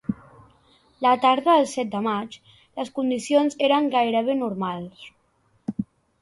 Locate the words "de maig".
1.91-2.37